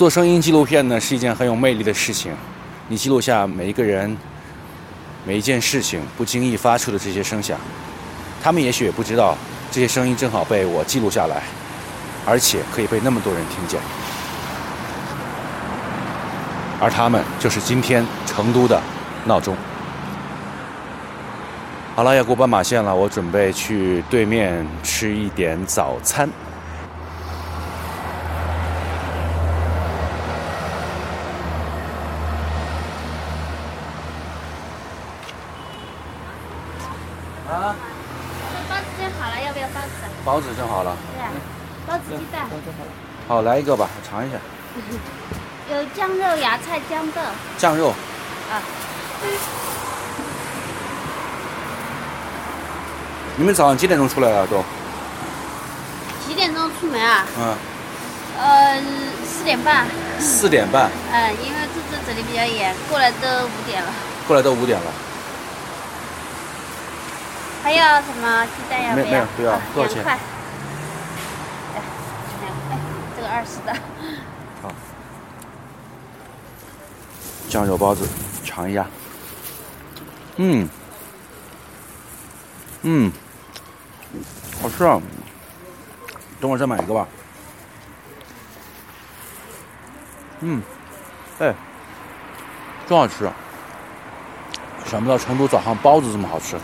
[0.00, 2.32] 做声音纪录片呢是一件很有魅力的事情，
[2.88, 4.16] 你记录下每一个人、
[5.26, 7.58] 每一件事情不经意发出的这些声响，
[8.42, 9.36] 他们也许也不知道，
[9.70, 11.42] 这些声音正好被我记录下来，
[12.24, 13.78] 而且可以被那么多人听见，
[16.80, 18.80] 而他们就是今天成都的
[19.26, 19.54] 闹钟。
[21.94, 26.26] 好了，要过斑马线了，我准备去对面吃一点早餐。
[37.50, 37.74] 啊，
[38.68, 39.88] 包子蒸好了，要不要包子？
[40.24, 41.30] 包子蒸好了，对啊，
[41.84, 42.46] 包子鸡蛋，
[43.26, 44.36] 好来一个吧，我尝一下。
[45.74, 47.20] 有酱肉、芽菜、豇豆
[47.58, 47.90] 酱肉，
[48.50, 48.62] 啊。
[53.36, 54.46] 你们早上几点钟出来啊？
[54.48, 54.62] 都？
[56.26, 57.26] 几点钟出门啊？
[57.38, 57.56] 嗯，
[58.38, 58.82] 呃，
[59.26, 59.86] 四点半。
[60.20, 63.88] 四点半，嗯，因为这这这里比较远，过来都五点了。
[64.28, 64.86] 过来都五点了。
[67.62, 69.04] 还要什么鸡蛋要不要？
[69.04, 70.02] 没没有不要啊多少钱
[73.16, 73.76] 这个二十的。
[77.48, 78.08] 酱肉包子，
[78.44, 78.86] 尝一下。
[80.36, 80.68] 嗯，
[82.82, 83.10] 嗯，
[84.62, 85.00] 好吃啊！
[86.40, 87.08] 等会儿再买一个吧。
[90.42, 90.62] 嗯，
[91.40, 91.52] 哎，
[92.88, 93.28] 真好吃。
[94.86, 96.56] 想不到成都早上包子这么好吃。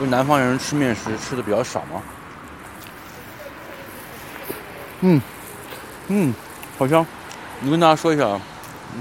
[0.00, 2.02] 因为南方人吃面食吃的比较少嘛。
[5.02, 5.20] 嗯，
[6.08, 6.34] 嗯，
[6.78, 7.06] 好香。
[7.60, 8.40] 你跟大家说一下啊，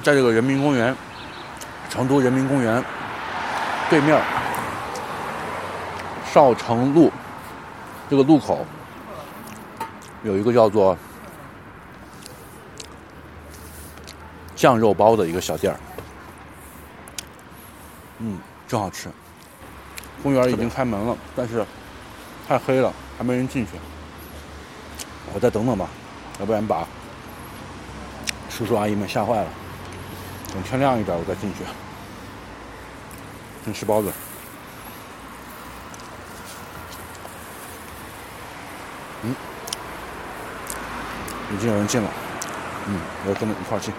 [0.03, 0.94] 在这个人民公园，
[1.89, 2.83] 成都人民公园
[3.89, 4.22] 对面儿
[6.33, 7.09] 少城路
[8.09, 8.66] 这个路口
[10.23, 10.97] 有一个叫做
[14.53, 15.79] 酱肉包的一个小店儿，
[18.18, 18.38] 嗯，
[18.68, 19.09] 真好吃。
[20.22, 21.66] 公园已经开门了，但是
[22.47, 23.72] 太黑了，还没人进去。
[25.34, 25.88] 我再等等吧，
[26.40, 26.88] 要不然把
[28.50, 29.47] 叔叔阿姨们吓坏了。
[30.53, 31.59] 等天亮一点，我再进去。
[33.63, 34.12] 先吃包子。
[39.24, 39.36] 嗯，
[41.53, 42.09] 已经有人进了。
[42.88, 43.94] 嗯，我要跟着一块儿进。